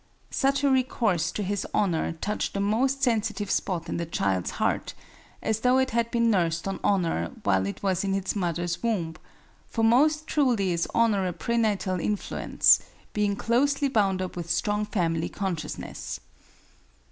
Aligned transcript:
Such 0.31 0.63
a 0.63 0.69
recourse 0.71 1.31
to 1.33 1.43
his 1.43 1.63
honor 1.75 2.13
touched 2.13 2.55
the 2.55 2.59
most 2.59 3.03
sensitive 3.03 3.51
spot 3.51 3.87
in 3.87 3.97
the 3.97 4.05
child's 4.07 4.49
heart, 4.57 4.95
as 5.43 5.59
though 5.59 5.77
it 5.77 5.91
had 5.91 6.09
been 6.09 6.31
nursed 6.31 6.67
on 6.67 6.79
honor 6.83 7.29
while 7.43 7.67
it 7.67 7.83
was 7.83 8.03
in 8.03 8.15
its 8.15 8.35
mother's 8.35 8.81
womb; 8.81 9.15
for 9.67 9.83
most 9.83 10.25
truly 10.25 10.71
is 10.71 10.87
honor 10.95 11.27
a 11.27 11.33
prenatal 11.33 11.99
influence, 11.99 12.79
being 13.13 13.35
closely 13.35 13.89
bound 13.89 14.23
up 14.23 14.35
with 14.35 14.49
strong 14.49 14.87
family 14.87 15.29
consciousness. 15.29 16.19